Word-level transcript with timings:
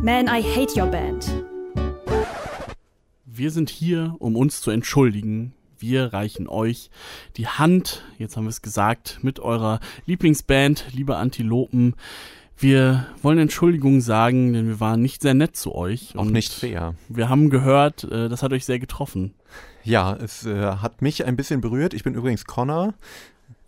Man, 0.00 0.28
I 0.28 0.40
hate 0.40 0.80
your 0.80 0.86
band. 0.86 1.28
Wir 3.26 3.50
sind 3.50 3.68
hier, 3.68 4.14
um 4.20 4.36
uns 4.36 4.60
zu 4.60 4.70
entschuldigen. 4.70 5.54
Wir 5.76 6.12
reichen 6.12 6.48
euch 6.48 6.90
die 7.36 7.48
Hand, 7.48 8.04
jetzt 8.16 8.36
haben 8.36 8.44
wir 8.44 8.50
es 8.50 8.62
gesagt, 8.62 9.18
mit 9.22 9.40
eurer 9.40 9.80
Lieblingsband, 10.06 10.86
liebe 10.92 11.16
Antilopen. 11.16 11.96
Wir 12.56 13.08
wollen 13.22 13.38
Entschuldigung 13.38 14.00
sagen, 14.00 14.52
denn 14.52 14.68
wir 14.68 14.78
waren 14.78 15.02
nicht 15.02 15.20
sehr 15.20 15.34
nett 15.34 15.56
zu 15.56 15.74
euch. 15.74 16.14
Auch 16.16 16.24
nicht 16.24 16.52
fair. 16.52 16.94
Wir 17.08 17.28
haben 17.28 17.50
gehört, 17.50 18.04
äh, 18.04 18.28
das 18.28 18.42
hat 18.44 18.52
euch 18.52 18.64
sehr 18.64 18.78
getroffen. 18.78 19.34
Ja, 19.82 20.14
es 20.14 20.46
äh, 20.46 20.62
hat 20.62 21.02
mich 21.02 21.24
ein 21.24 21.36
bisschen 21.36 21.60
berührt. 21.60 21.92
Ich 21.92 22.04
bin 22.04 22.14
übrigens 22.14 22.44
Connor. 22.44 22.94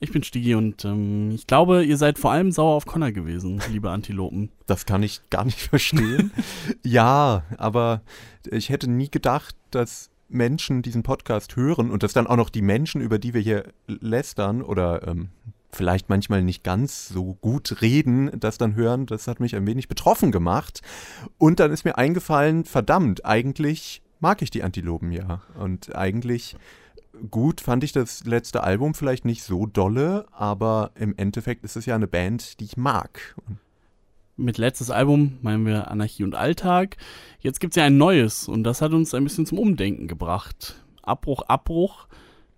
Ich 0.02 0.12
bin 0.12 0.22
Stigi 0.22 0.54
und 0.54 0.82
ähm, 0.86 1.30
ich 1.32 1.46
glaube, 1.46 1.84
ihr 1.84 1.98
seid 1.98 2.18
vor 2.18 2.32
allem 2.32 2.52
sauer 2.52 2.74
auf 2.74 2.86
Connor 2.86 3.12
gewesen, 3.12 3.60
liebe 3.70 3.90
Antilopen. 3.90 4.50
Das 4.66 4.86
kann 4.86 5.02
ich 5.02 5.20
gar 5.28 5.44
nicht 5.44 5.60
verstehen. 5.68 6.30
ja, 6.82 7.42
aber 7.58 8.00
ich 8.50 8.70
hätte 8.70 8.88
nie 8.88 9.10
gedacht, 9.10 9.54
dass 9.70 10.10
Menschen 10.28 10.80
diesen 10.80 11.02
Podcast 11.02 11.56
hören 11.56 11.90
und 11.90 12.02
dass 12.02 12.14
dann 12.14 12.26
auch 12.26 12.36
noch 12.36 12.48
die 12.48 12.62
Menschen, 12.62 13.02
über 13.02 13.18
die 13.18 13.34
wir 13.34 13.42
hier 13.42 13.64
lästern 13.86 14.62
oder 14.62 15.06
ähm, 15.06 15.28
vielleicht 15.70 16.08
manchmal 16.08 16.42
nicht 16.42 16.64
ganz 16.64 17.08
so 17.08 17.36
gut 17.42 17.82
reden, 17.82 18.30
das 18.40 18.56
dann 18.56 18.76
hören, 18.76 19.04
das 19.04 19.26
hat 19.26 19.38
mich 19.38 19.54
ein 19.54 19.66
wenig 19.66 19.88
betroffen 19.88 20.32
gemacht. 20.32 20.80
Und 21.36 21.60
dann 21.60 21.72
ist 21.72 21.84
mir 21.84 21.98
eingefallen, 21.98 22.64
verdammt, 22.64 23.26
eigentlich 23.26 24.00
mag 24.18 24.40
ich 24.40 24.50
die 24.50 24.62
Antilopen 24.62 25.12
ja. 25.12 25.42
Und 25.58 25.94
eigentlich 25.94 26.56
gut 27.30 27.60
fand 27.60 27.84
ich 27.84 27.92
das 27.92 28.24
letzte 28.24 28.62
Album 28.62 28.94
vielleicht 28.94 29.24
nicht 29.24 29.42
so 29.42 29.66
dolle, 29.66 30.26
aber 30.32 30.92
im 30.94 31.14
Endeffekt 31.16 31.64
ist 31.64 31.76
es 31.76 31.86
ja 31.86 31.94
eine 31.94 32.06
Band, 32.06 32.60
die 32.60 32.64
ich 32.64 32.76
mag. 32.76 33.36
Mit 34.36 34.58
letztes 34.58 34.90
Album 34.90 35.38
meinen 35.42 35.66
wir 35.66 35.90
Anarchie 35.90 36.24
und 36.24 36.34
Alltag. 36.34 36.96
Jetzt 37.40 37.60
gibt 37.60 37.72
es 37.72 37.76
ja 37.76 37.84
ein 37.84 37.98
neues 37.98 38.48
und 38.48 38.64
das 38.64 38.80
hat 38.80 38.92
uns 38.92 39.12
ein 39.14 39.24
bisschen 39.24 39.46
zum 39.46 39.58
Umdenken 39.58 40.08
gebracht. 40.08 40.82
Abbruch, 41.02 41.42
Abbruch 41.42 42.06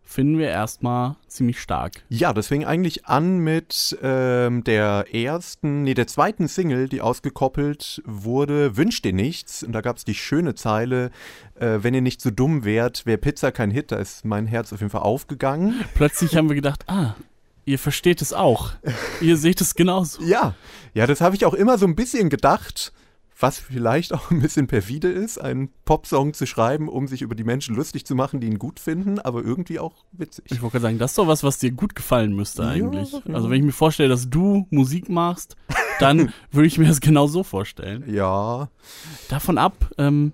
finden 0.04 0.38
wir 0.38 0.48
erstmal 0.48 1.16
ziemlich 1.26 1.60
stark. 1.60 2.02
Ja, 2.08 2.32
das 2.32 2.48
fing 2.48 2.64
eigentlich 2.64 3.06
an 3.06 3.38
mit 3.38 3.96
ähm, 4.02 4.62
der 4.64 5.06
ersten, 5.14 5.82
nee, 5.82 5.94
der 5.94 6.06
zweiten 6.06 6.48
Single, 6.48 6.88
die 6.88 7.00
ausgekoppelt 7.00 8.02
wurde, 8.04 8.76
Wünsch 8.76 9.00
dir 9.02 9.12
nichts. 9.12 9.62
Und 9.62 9.72
da 9.72 9.80
gab 9.80 9.96
es 9.96 10.04
die 10.04 10.14
schöne 10.14 10.54
Zeile, 10.54 11.10
äh, 11.54 11.78
wenn 11.80 11.94
ihr 11.94 12.02
nicht 12.02 12.20
so 12.20 12.30
dumm 12.30 12.64
wärt, 12.64 13.06
wäre 13.06 13.18
Pizza 13.18 13.52
kein 13.52 13.70
Hit. 13.70 13.92
Da 13.92 13.96
ist 13.96 14.24
mein 14.24 14.46
Herz 14.46 14.72
auf 14.72 14.80
jeden 14.80 14.90
Fall 14.90 15.02
aufgegangen. 15.02 15.84
Plötzlich 15.94 16.36
haben 16.36 16.48
wir 16.48 16.56
gedacht, 16.56 16.84
ah, 16.88 17.14
ihr 17.64 17.78
versteht 17.78 18.20
es 18.22 18.32
auch. 18.32 18.72
ihr 19.20 19.36
seht 19.36 19.60
es 19.60 19.74
genauso. 19.74 20.22
Ja, 20.22 20.54
ja, 20.94 21.06
das 21.06 21.20
habe 21.20 21.36
ich 21.36 21.46
auch 21.46 21.54
immer 21.54 21.78
so 21.78 21.86
ein 21.86 21.96
bisschen 21.96 22.28
gedacht 22.28 22.92
was 23.38 23.58
vielleicht 23.58 24.12
auch 24.14 24.30
ein 24.30 24.40
bisschen 24.40 24.66
perfide 24.66 25.08
ist, 25.08 25.38
einen 25.38 25.70
Popsong 25.84 26.34
zu 26.34 26.46
schreiben, 26.46 26.88
um 26.88 27.08
sich 27.08 27.22
über 27.22 27.34
die 27.34 27.44
Menschen 27.44 27.74
lustig 27.74 28.04
zu 28.04 28.14
machen, 28.14 28.40
die 28.40 28.46
ihn 28.46 28.58
gut 28.58 28.78
finden, 28.78 29.18
aber 29.18 29.42
irgendwie 29.42 29.78
auch 29.78 30.04
witzig. 30.12 30.44
Ich 30.50 30.62
wollte 30.62 30.80
sagen, 30.80 30.98
das 30.98 31.12
ist 31.12 31.18
doch 31.18 31.26
was, 31.26 31.42
was 31.42 31.58
dir 31.58 31.72
gut 31.72 31.94
gefallen 31.94 32.34
müsste 32.34 32.66
eigentlich. 32.66 33.12
Ja, 33.12 33.22
ja. 33.24 33.34
Also 33.34 33.50
wenn 33.50 33.58
ich 33.58 33.64
mir 33.64 33.72
vorstelle, 33.72 34.08
dass 34.08 34.28
du 34.30 34.66
Musik 34.70 35.08
machst, 35.08 35.56
dann 35.98 36.32
würde 36.50 36.66
ich 36.66 36.78
mir 36.78 36.86
das 36.86 37.00
genau 37.00 37.26
so 37.26 37.42
vorstellen. 37.42 38.04
Ja. 38.06 38.68
Davon 39.28 39.58
ab, 39.58 39.90
ähm, 39.98 40.32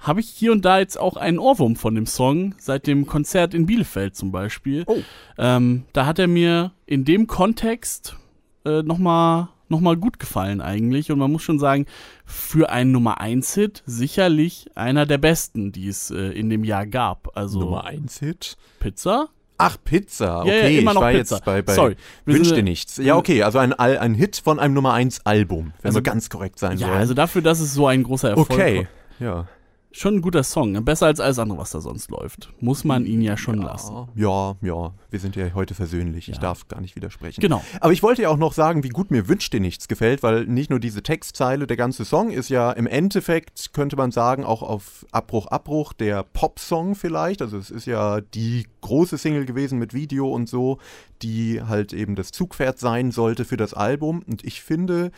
habe 0.00 0.20
ich 0.20 0.28
hier 0.28 0.52
und 0.52 0.64
da 0.64 0.78
jetzt 0.78 0.98
auch 0.98 1.16
einen 1.16 1.38
Ohrwurm 1.38 1.76
von 1.76 1.94
dem 1.94 2.06
Song, 2.06 2.54
seit 2.58 2.86
dem 2.86 3.06
Konzert 3.06 3.52
in 3.52 3.66
Bielefeld 3.66 4.16
zum 4.16 4.32
Beispiel. 4.32 4.84
Oh. 4.86 4.98
Ähm, 5.36 5.84
da 5.92 6.06
hat 6.06 6.18
er 6.18 6.26
mir 6.26 6.72
in 6.86 7.04
dem 7.04 7.26
Kontext 7.26 8.16
äh, 8.64 8.82
nochmal 8.82 9.48
noch 9.70 9.80
mal 9.80 9.96
gut 9.96 10.18
gefallen 10.18 10.60
eigentlich. 10.60 11.10
Und 11.10 11.18
man 11.18 11.30
muss 11.32 11.42
schon 11.42 11.58
sagen, 11.58 11.86
für 12.24 12.70
einen 12.70 12.92
Nummer 12.92 13.20
1 13.20 13.54
Hit 13.54 13.82
sicherlich 13.86 14.66
einer 14.74 15.06
der 15.06 15.18
besten, 15.18 15.72
die 15.72 15.88
es 15.88 16.10
äh, 16.10 16.16
in 16.32 16.50
dem 16.50 16.64
Jahr 16.64 16.86
gab. 16.86 17.36
Also 17.36 17.60
Nummer 17.60 17.84
1 17.84 18.18
Hit? 18.18 18.56
Pizza? 18.80 19.28
Ach, 19.62 19.76
Pizza. 19.84 20.40
Okay, 20.40 20.62
ja, 20.62 20.68
ja, 20.68 20.80
immer 20.80 20.94
noch 20.94 21.02
ich 21.02 21.04
war 21.06 21.12
Pizza. 21.12 21.36
jetzt 21.36 21.44
bei, 21.44 21.60
bei 21.62 21.74
Sorry. 21.74 21.96
Wünsch 22.24 22.50
dir 22.52 22.62
nichts. 22.62 22.96
Ja, 22.96 23.16
okay, 23.16 23.42
also 23.42 23.58
ein, 23.58 23.72
ein 23.74 24.14
Hit 24.14 24.40
von 24.42 24.58
einem 24.58 24.72
Nummer 24.74 24.94
1 24.94 25.26
Album, 25.26 25.72
wenn 25.82 25.88
Also, 25.90 25.98
wir 25.98 26.02
ganz 26.02 26.30
korrekt 26.30 26.58
sein 26.58 26.78
Ja, 26.78 26.88
wollen. 26.88 26.98
also 26.98 27.12
dafür, 27.14 27.42
dass 27.42 27.60
es 27.60 27.74
so 27.74 27.86
ein 27.86 28.02
großer 28.02 28.30
Erfolg 28.30 28.50
okay, 28.50 28.88
war. 29.20 29.26
ja. 29.26 29.46
Schon 29.92 30.16
ein 30.16 30.20
guter 30.22 30.44
Song. 30.44 30.70
ne? 30.70 30.80
Besser 30.82 31.06
als 31.06 31.18
alles 31.18 31.40
andere, 31.40 31.58
was 31.58 31.72
da 31.72 31.80
sonst 31.80 32.10
läuft. 32.12 32.52
Muss 32.60 32.84
man 32.84 33.06
ihn 33.06 33.20
ja 33.22 33.36
schon 33.36 33.58
lassen. 33.60 34.06
Ja, 34.14 34.54
ja, 34.62 34.92
wir 35.10 35.18
sind 35.18 35.34
ja 35.34 35.52
heute 35.54 35.74
versöhnlich. 35.74 36.28
Ich 36.28 36.36
Ja. 36.36 36.40
darf 36.40 36.68
gar 36.68 36.80
nicht 36.80 36.94
widersprechen. 36.94 37.40
Genau. 37.40 37.60
Aber 37.80 37.92
ich 37.92 38.00
wollte 38.02 38.22
ja 38.22 38.28
auch 38.28 38.36
noch 38.36 38.52
sagen, 38.52 38.84
wie 38.84 38.88
gut 38.90 39.10
mir 39.10 39.26
Wünsch 39.26 39.50
dir 39.50 39.58
nichts 39.60 39.88
gefällt, 39.88 40.22
weil 40.22 40.46
nicht 40.46 40.70
nur 40.70 40.78
diese 40.78 41.02
Textzeile, 41.02 41.66
der 41.66 41.76
ganze 41.76 42.04
Song 42.04 42.30
ist 42.30 42.50
ja 42.50 42.70
im 42.70 42.86
Endeffekt, 42.86 43.72
könnte 43.72 43.96
man 43.96 44.12
sagen, 44.12 44.44
auch 44.44 44.62
auf 44.62 45.04
Abbruch, 45.10 45.48
Abbruch, 45.48 45.92
der 45.92 46.22
Popsong 46.22 46.94
vielleicht. 46.94 47.42
Also 47.42 47.58
es 47.58 47.70
ist 47.72 47.86
ja 47.86 48.20
die 48.20 48.66
große 48.82 49.18
Single 49.18 49.44
gewesen 49.44 49.80
mit 49.80 49.92
Video 49.92 50.28
und 50.32 50.48
so, 50.48 50.78
die 51.22 51.62
halt 51.62 51.92
eben 51.92 52.14
das 52.14 52.30
Zugpferd 52.30 52.78
sein 52.78 53.10
sollte 53.10 53.44
für 53.44 53.56
das 53.56 53.74
Album. 53.74 54.22
Und 54.26 54.44
ich 54.44 54.62
finde, 54.62 55.10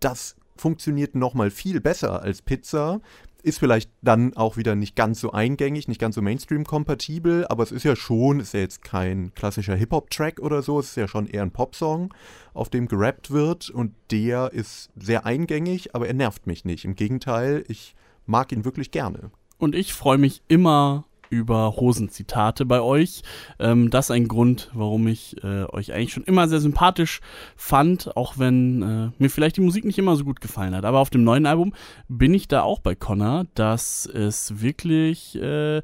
das 0.00 0.34
funktioniert 0.56 1.14
nochmal 1.14 1.50
viel 1.50 1.80
besser 1.80 2.20
als 2.22 2.42
Pizza. 2.42 3.00
Ist 3.42 3.60
vielleicht 3.60 3.90
dann 4.02 4.36
auch 4.36 4.56
wieder 4.56 4.74
nicht 4.74 4.96
ganz 4.96 5.20
so 5.20 5.30
eingängig, 5.30 5.86
nicht 5.86 6.00
ganz 6.00 6.16
so 6.16 6.22
Mainstream-kompatibel, 6.22 7.46
aber 7.46 7.62
es 7.62 7.70
ist 7.70 7.84
ja 7.84 7.94
schon, 7.94 8.40
ist 8.40 8.54
ja 8.54 8.60
jetzt 8.60 8.82
kein 8.82 9.32
klassischer 9.34 9.76
Hip-Hop-Track 9.76 10.40
oder 10.40 10.62
so, 10.62 10.80
es 10.80 10.88
ist 10.90 10.96
ja 10.96 11.06
schon 11.06 11.26
eher 11.26 11.42
ein 11.42 11.52
Popsong, 11.52 12.12
auf 12.52 12.68
dem 12.68 12.88
gerappt 12.88 13.30
wird 13.30 13.70
und 13.70 13.94
der 14.10 14.52
ist 14.52 14.90
sehr 14.96 15.24
eingängig, 15.24 15.94
aber 15.94 16.08
er 16.08 16.14
nervt 16.14 16.46
mich 16.46 16.64
nicht. 16.64 16.84
Im 16.84 16.96
Gegenteil, 16.96 17.64
ich 17.68 17.94
mag 18.26 18.50
ihn 18.50 18.64
wirklich 18.64 18.90
gerne. 18.90 19.30
Und 19.58 19.74
ich 19.74 19.92
freue 19.94 20.18
mich 20.18 20.42
immer 20.48 21.04
über 21.30 21.76
Hosenzitate 21.76 22.64
bei 22.66 22.80
euch. 22.80 23.22
Ähm, 23.58 23.90
das 23.90 24.06
ist 24.06 24.10
ein 24.10 24.28
Grund, 24.28 24.70
warum 24.72 25.08
ich 25.08 25.42
äh, 25.42 25.64
euch 25.64 25.92
eigentlich 25.92 26.12
schon 26.12 26.24
immer 26.24 26.48
sehr 26.48 26.60
sympathisch 26.60 27.20
fand, 27.56 28.16
auch 28.16 28.38
wenn 28.38 28.82
äh, 28.82 29.10
mir 29.18 29.30
vielleicht 29.30 29.56
die 29.56 29.62
Musik 29.62 29.84
nicht 29.84 29.98
immer 29.98 30.16
so 30.16 30.24
gut 30.24 30.40
gefallen 30.40 30.74
hat. 30.74 30.84
Aber 30.84 30.98
auf 31.00 31.10
dem 31.10 31.24
neuen 31.24 31.46
Album 31.46 31.72
bin 32.08 32.34
ich 32.34 32.48
da 32.48 32.62
auch 32.62 32.80
bei 32.80 32.94
Connor, 32.94 33.46
dass 33.54 34.06
es 34.06 34.60
wirklich 34.60 35.36
äh, 35.36 35.82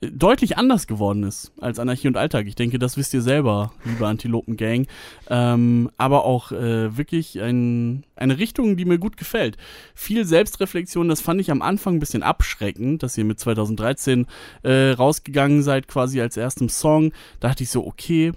deutlich 0.00 0.58
anders 0.58 0.86
geworden 0.86 1.22
ist 1.22 1.52
als 1.60 1.78
Anarchie 1.78 2.08
und 2.08 2.16
Alltag. 2.16 2.46
Ich 2.46 2.54
denke, 2.54 2.78
das 2.78 2.96
wisst 2.96 3.14
ihr 3.14 3.22
selber, 3.22 3.72
liebe 3.84 4.06
Antilopen-Gang. 4.06 4.86
Ähm, 5.30 5.90
aber 5.96 6.24
auch 6.24 6.52
äh, 6.52 6.96
wirklich 6.96 7.40
ein, 7.40 8.04
eine 8.16 8.38
Richtung, 8.38 8.76
die 8.76 8.84
mir 8.84 8.98
gut 8.98 9.16
gefällt. 9.16 9.56
Viel 9.94 10.24
Selbstreflexion, 10.24 11.08
das 11.08 11.20
fand 11.20 11.40
ich 11.40 11.50
am 11.50 11.62
Anfang 11.62 11.94
ein 11.94 12.00
bisschen 12.00 12.22
abschreckend, 12.22 13.02
dass 13.02 13.16
ihr 13.16 13.24
mit 13.24 13.40
2013 13.40 14.26
äh, 14.62 14.90
rausgegangen 14.90 15.62
seid, 15.62 15.88
quasi 15.88 16.20
als 16.20 16.36
erstem 16.36 16.68
Song. 16.68 17.12
Da 17.40 17.48
dachte 17.48 17.62
ich 17.62 17.70
so, 17.70 17.86
okay, 17.86 18.32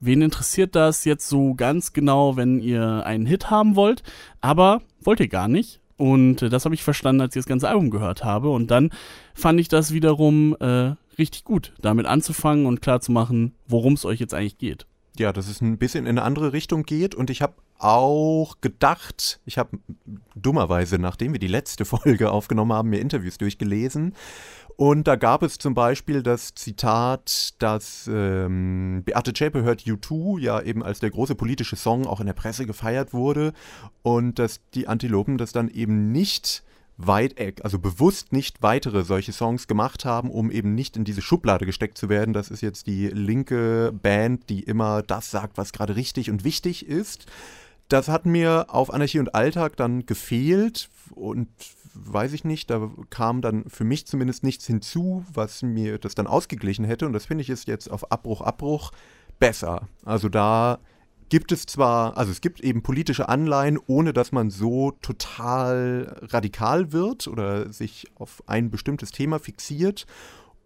wen 0.00 0.22
interessiert 0.22 0.74
das 0.74 1.04
jetzt 1.04 1.28
so 1.28 1.54
ganz 1.54 1.92
genau, 1.92 2.36
wenn 2.36 2.60
ihr 2.60 3.04
einen 3.06 3.26
Hit 3.26 3.50
haben 3.50 3.76
wollt? 3.76 4.02
Aber 4.40 4.82
wollt 5.00 5.20
ihr 5.20 5.28
gar 5.28 5.48
nicht. 5.48 5.79
Und 6.00 6.40
äh, 6.40 6.48
das 6.48 6.64
habe 6.64 6.74
ich 6.74 6.82
verstanden, 6.82 7.20
als 7.20 7.36
ich 7.36 7.40
das 7.40 7.48
ganze 7.48 7.68
Album 7.68 7.90
gehört 7.90 8.24
habe. 8.24 8.48
Und 8.48 8.70
dann 8.70 8.88
fand 9.34 9.60
ich 9.60 9.68
das 9.68 9.92
wiederum 9.92 10.56
äh, 10.58 10.94
richtig 11.18 11.44
gut, 11.44 11.74
damit 11.82 12.06
anzufangen 12.06 12.64
und 12.64 12.80
klarzumachen, 12.80 13.54
worum 13.68 13.92
es 13.92 14.06
euch 14.06 14.18
jetzt 14.18 14.32
eigentlich 14.32 14.56
geht. 14.56 14.86
Ja, 15.18 15.30
dass 15.34 15.46
es 15.46 15.60
ein 15.60 15.76
bisschen 15.76 16.06
in 16.06 16.16
eine 16.16 16.22
andere 16.22 16.54
Richtung 16.54 16.84
geht 16.84 17.14
und 17.14 17.28
ich 17.28 17.42
habe 17.42 17.52
auch 17.78 18.62
gedacht, 18.62 19.40
ich 19.44 19.58
habe 19.58 19.78
dummerweise, 20.34 20.98
nachdem 20.98 21.32
wir 21.32 21.38
die 21.38 21.48
letzte 21.48 21.84
Folge 21.84 22.30
aufgenommen 22.30 22.72
haben, 22.72 22.88
mir 22.88 23.00
Interviews 23.00 23.36
durchgelesen 23.36 24.14
und 24.80 25.06
da 25.06 25.16
gab 25.16 25.42
es 25.42 25.58
zum 25.58 25.74
Beispiel 25.74 26.22
das 26.22 26.54
Zitat, 26.54 27.52
dass 27.58 28.08
ähm, 28.10 29.02
Beate 29.04 29.34
Zschäpe 29.34 29.62
hört 29.62 29.82
U2 29.82 30.40
ja 30.40 30.58
eben 30.62 30.82
als 30.82 31.00
der 31.00 31.10
große 31.10 31.34
politische 31.34 31.76
Song 31.76 32.06
auch 32.06 32.18
in 32.20 32.24
der 32.24 32.32
Presse 32.32 32.64
gefeiert 32.64 33.12
wurde 33.12 33.52
und 34.00 34.38
dass 34.38 34.62
die 34.72 34.88
Antilopen 34.88 35.36
das 35.36 35.52
dann 35.52 35.68
eben 35.68 36.12
nicht 36.12 36.62
weit, 36.96 37.38
äh, 37.38 37.52
also 37.62 37.78
bewusst 37.78 38.32
nicht 38.32 38.62
weitere 38.62 39.04
solche 39.04 39.32
Songs 39.32 39.68
gemacht 39.68 40.06
haben, 40.06 40.30
um 40.30 40.50
eben 40.50 40.74
nicht 40.74 40.96
in 40.96 41.04
diese 41.04 41.20
Schublade 41.20 41.66
gesteckt 41.66 41.98
zu 41.98 42.08
werden. 42.08 42.32
Das 42.32 42.48
ist 42.50 42.62
jetzt 42.62 42.86
die 42.86 43.08
linke 43.08 43.92
Band, 43.92 44.48
die 44.48 44.62
immer 44.62 45.02
das 45.02 45.30
sagt, 45.30 45.58
was 45.58 45.74
gerade 45.74 45.94
richtig 45.94 46.30
und 46.30 46.42
wichtig 46.42 46.86
ist. 46.86 47.26
Das 47.88 48.08
hat 48.08 48.24
mir 48.24 48.64
auf 48.68 48.94
Anarchie 48.94 49.18
und 49.18 49.34
Alltag 49.34 49.76
dann 49.76 50.06
gefehlt 50.06 50.88
und 51.10 51.48
weiß 51.94 52.32
ich 52.32 52.44
nicht, 52.44 52.70
da 52.70 52.90
kam 53.10 53.42
dann 53.42 53.68
für 53.68 53.84
mich 53.84 54.06
zumindest 54.06 54.42
nichts 54.42 54.66
hinzu, 54.66 55.24
was 55.32 55.62
mir 55.62 55.98
das 55.98 56.14
dann 56.14 56.26
ausgeglichen 56.26 56.84
hätte 56.84 57.06
und 57.06 57.12
das 57.12 57.26
finde 57.26 57.42
ich 57.42 57.50
ist 57.50 57.66
jetzt 57.66 57.90
auf 57.90 58.10
Abbruch, 58.12 58.40
Abbruch 58.40 58.92
besser. 59.38 59.88
Also 60.04 60.28
da 60.28 60.78
gibt 61.30 61.52
es 61.52 61.64
zwar, 61.64 62.16
also 62.18 62.30
es 62.30 62.40
gibt 62.40 62.60
eben 62.60 62.82
politische 62.82 63.28
Anleihen, 63.28 63.78
ohne 63.86 64.12
dass 64.12 64.32
man 64.32 64.50
so 64.50 64.92
total 65.00 66.16
radikal 66.22 66.92
wird 66.92 67.28
oder 67.28 67.72
sich 67.72 68.06
auf 68.16 68.42
ein 68.46 68.70
bestimmtes 68.70 69.12
Thema 69.12 69.38
fixiert. 69.38 70.06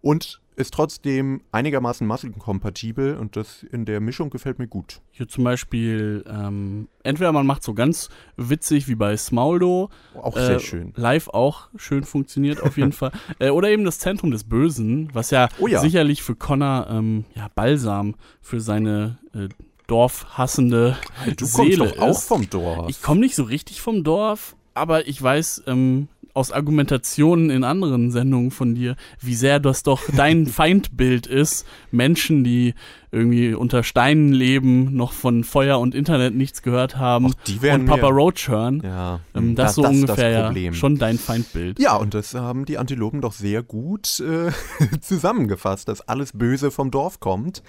Und 0.01 0.41
ist 0.57 0.73
trotzdem 0.75 1.41
einigermaßen 1.53 2.07
maskenkompatibel 2.07 3.17
und 3.17 3.37
das 3.37 3.63
in 3.65 3.85
der 3.85 4.01
Mischung 4.01 4.31
gefällt 4.31 4.59
mir 4.59 4.69
gut. 4.69 5.01
Hier 5.11 5.27
zum 5.29 5.43
Beispiel, 5.45 6.25
ähm, 6.29 6.89
entweder 7.03 7.33
man 7.33 7.47
macht 7.47 7.63
so 7.65 7.75
ganz 7.75 8.09
witzig 8.37 8.87
wie 8.89 8.95
bei 8.95 9.17
Smoldo. 9.17 9.91
Auch 10.15 10.37
sehr 10.37 10.61
schön. 10.61 10.93
Live 10.97 11.29
auch 11.29 11.69
schön 11.77 12.05
funktioniert 12.05 12.63
auf 12.63 12.77
jeden 12.77 12.93
Fall. 13.01 13.11
Äh, 13.39 13.51
oder 13.51 13.69
eben 13.71 13.85
das 13.85 13.99
Zentrum 13.99 14.31
des 14.31 14.45
Bösen, 14.45 15.11
was 15.13 15.31
ja, 15.31 15.49
Oh 15.59 15.67
ja. 15.67 15.81
sicherlich 15.81 16.23
für 16.23 16.37
Connor 16.37 16.87
ähm, 16.89 17.25
ja, 17.35 17.49
Balsam 17.55 18.15
für 18.41 18.61
seine 18.61 19.19
äh, 19.35 19.49
dorfhassende 19.87 20.97
Du 21.37 21.45
Seele 21.45 21.79
kommst 21.79 21.97
doch 21.97 22.03
auch 22.03 22.11
ist. 22.11 22.29
vom 22.29 22.49
Dorf. 22.51 22.89
Ich 22.89 23.03
komme 23.03 23.21
nicht 23.21 23.35
so 23.35 23.43
richtig 23.45 23.81
vom 23.81 24.05
Dorf, 24.05 24.57
aber 24.75 25.07
ich 25.09 25.21
weiß 25.23 25.65
ähm, 25.67 26.09
aus 26.35 26.53
Argumentationen 26.53 27.49
in 27.49 27.65
anderen 27.65 28.11
Sendungen 28.11 28.51
von 28.51 28.75
dir, 28.75 28.97
wie 29.21 29.35
sehr 29.35 29.61
das 29.61 29.83
doch 29.83 30.03
dein 30.15 30.47
Feindbild 30.47 31.27
ist. 31.27 31.67
Menschen, 31.91 32.45
die 32.45 32.75
irgendwie 33.13 33.55
unter 33.55 33.85
Steinen 33.85 34.33
leben, 34.33 34.97
noch 34.97 35.13
von 35.13 35.45
Feuer 35.45 35.79
und 35.79 35.95
Internet 35.95 36.35
nichts 36.35 36.63
gehört 36.63 36.97
haben 36.97 37.29
Ach, 37.31 37.45
die 37.47 37.59
und 37.71 37.87
Papa 37.87 38.09
Roach 38.09 38.49
hören. 38.49 38.83
ja, 38.85 39.21
Ähm, 39.35 39.55
das, 39.55 39.77
so 39.77 39.85
ist 39.85 39.89
ungefähr 39.91 40.51
das 40.53 40.57
ja 40.57 40.73
schon 40.73 40.99
dein 40.99 41.19
Feindbild. 41.19 41.79
Ja, 41.79 41.97
und 41.97 42.13
das 42.15 42.35
haben 42.35 42.65
die 42.65 42.77
Antilopen 42.77 43.21
doch 43.21 43.33
sehr 43.33 43.63
gut 43.63 44.21
äh, 44.21 44.51
zusammengefasst, 45.01 45.89
dass 45.89 46.01
alles 46.01 46.33
Böse 46.33 46.73
vom 46.73 46.91
Dorf 46.91 47.21
kommt. 47.21 47.63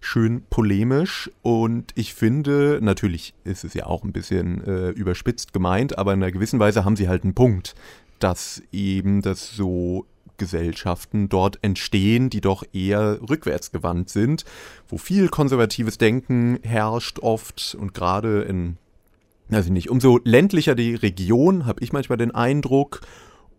Schön 0.00 0.42
polemisch 0.50 1.30
und 1.40 1.92
ich 1.94 2.12
finde, 2.12 2.78
natürlich 2.82 3.32
ist 3.44 3.64
es 3.64 3.72
ja 3.72 3.86
auch 3.86 4.04
ein 4.04 4.12
bisschen 4.12 4.62
äh, 4.62 4.90
überspitzt 4.90 5.54
gemeint, 5.54 5.96
aber 5.96 6.12
in 6.12 6.22
einer 6.22 6.30
gewissen 6.30 6.60
Weise 6.60 6.84
haben 6.84 6.94
sie 6.94 7.08
halt 7.08 7.24
einen 7.24 7.32
Punkt, 7.32 7.74
dass 8.24 8.62
eben 8.72 9.20
das 9.20 9.54
so 9.54 10.06
Gesellschaften 10.38 11.28
dort 11.28 11.58
entstehen, 11.60 12.30
die 12.30 12.40
doch 12.40 12.64
eher 12.72 13.18
rückwärtsgewandt 13.28 14.08
sind, 14.08 14.46
wo 14.88 14.96
viel 14.96 15.28
konservatives 15.28 15.98
Denken 15.98 16.58
herrscht 16.62 17.18
oft 17.18 17.76
und 17.78 17.92
gerade 17.92 18.40
in, 18.44 18.78
weiß 19.50 19.66
ich 19.66 19.72
nicht, 19.72 19.90
umso 19.90 20.20
ländlicher 20.24 20.74
die 20.74 20.94
Region, 20.94 21.66
habe 21.66 21.84
ich 21.84 21.92
manchmal 21.92 22.16
den 22.16 22.30
Eindruck, 22.30 23.02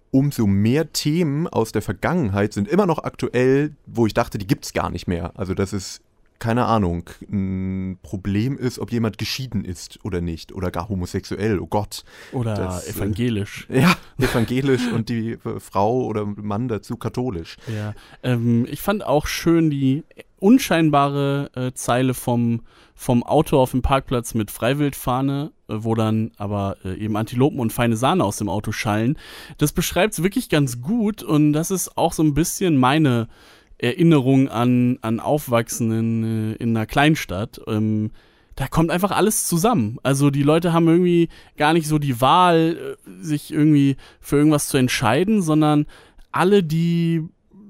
umso 0.10 0.48
mehr 0.48 0.92
Themen 0.94 1.48
aus 1.48 1.72
der 1.72 1.84
Vergangenheit 1.84 2.52
sind 2.52 2.68
immer 2.68 2.88
noch 2.88 3.04
aktuell, 3.04 3.76
wo 3.86 4.08
ich 4.08 4.16
dachte, 4.16 4.40
die 4.40 4.48
gibt's 4.48 4.74
gar 4.74 4.90
nicht 4.90 5.08
mehr. 5.08 5.32
Also 5.36 5.54
das 5.54 5.74
ist 5.74 6.02
keine 6.40 6.66
Ahnung, 6.66 7.10
ein 7.32 7.98
Problem 8.02 8.58
ist, 8.58 8.80
ob 8.80 8.92
jemand 8.92 9.18
geschieden 9.18 9.64
ist 9.64 10.04
oder 10.04 10.22
nicht 10.22 10.54
oder 10.54 10.72
gar 10.72 10.90
homosexuell. 10.90 11.60
Oh 11.60 11.68
Gott. 11.68 12.04
Oder 12.32 12.56
Das, 12.56 12.88
äh, 12.88 12.92
evangelisch. 12.92 13.68
Ja, 13.70 13.96
evangelisch 14.18 14.92
und 14.92 15.10
die 15.10 15.32
äh, 15.32 15.60
Frau 15.60 16.04
oder 16.04 16.26
Mann 16.26 16.68
dazu 16.68 16.98
katholisch. 16.98 17.58
Ja, 17.74 17.94
ähm, 18.24 18.66
ich 18.70 18.82
fand 18.82 19.06
auch 19.06 19.28
schön 19.28 19.70
die 19.70 20.04
unscheinbare 20.38 21.50
äh, 21.56 21.72
Zeile 21.74 22.14
vom, 22.14 22.62
vom 22.94 23.24
Auto 23.24 23.60
auf 23.60 23.72
dem 23.72 23.82
Parkplatz 23.82 24.34
mit 24.34 24.52
Freiwildfahne, 24.52 25.52
äh, 25.68 25.74
wo 25.78 25.96
dann 25.96 26.32
aber 26.38 26.78
äh, 26.84 26.94
eben 26.96 27.16
Antilopen 27.16 27.60
und 27.60 27.74
feine 27.74 27.98
Sahne 27.98 28.24
aus 28.24 28.38
dem 28.38 28.50
Auto 28.50 28.72
schallen. 28.72 29.18
Das 29.58 29.72
beschreibt 29.72 30.14
es 30.14 30.24
wirklich 30.24 30.50
ganz 30.50 30.82
gut 30.82 31.24
und 31.24 31.54
das 31.54 31.72
ist 31.72 31.98
auch 31.98 32.14
so 32.14 32.22
ein 32.22 32.34
bisschen 32.34 32.78
meine 32.78 33.28
Erinnerung 33.78 34.48
an, 34.50 34.98
an 35.02 35.20
Aufwachsen 35.20 35.92
in, 35.92 36.24
äh, 36.24 36.56
in 36.56 36.76
einer 36.76 36.86
Kleinstadt. 36.86 37.60
Ähm, 37.68 38.12
da 38.56 38.68
kommt 38.68 38.90
einfach 38.90 39.12
alles 39.12 39.48
zusammen. 39.48 39.98
Also 40.02 40.30
die 40.30 40.44
Leute 40.44 40.72
haben 40.72 40.88
irgendwie 40.88 41.28
gar 41.58 41.74
nicht 41.74 41.88
so 41.88 42.00
die 42.00 42.22
Wahl, 42.22 42.98
äh, 43.06 43.24
sich 43.24 43.52
irgendwie 43.52 43.98
für 44.22 44.38
irgendwas 44.38 44.68
zu 44.68 44.78
entscheiden, 44.78 45.42
sondern 45.42 45.86
alle, 46.32 46.64
die 46.64 47.24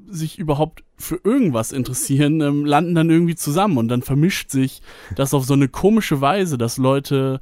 sich 0.08 0.38
überhaupt 0.38 0.84
für 0.98 1.20
irgendwas 1.24 1.72
interessieren, 1.72 2.40
ähm, 2.42 2.66
landen 2.66 2.96
dann 2.96 3.10
irgendwie 3.10 3.36
zusammen 3.36 3.78
und 3.78 3.88
dann 3.88 4.02
vermischt 4.02 4.52
sich 4.52 4.82
das 5.16 5.34
auf 5.34 5.46
so 5.46 5.54
eine 5.54 5.68
komische 5.68 6.22
Weise, 6.22 6.58
dass 6.58 6.78
Leute 6.78 7.40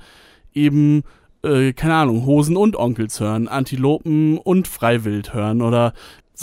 eben, 0.54 1.04
äh, 1.44 1.74
keine 1.74 1.96
Ahnung, 1.96 2.26
Hosen 2.26 2.58
und 2.58 2.76
Onkels 2.76 3.20
hören, 3.20 3.48
Antilopen 3.48 4.38
und 4.38 4.68
Freiwild 4.68 5.34
hören 5.34 5.62
oder 5.62 5.94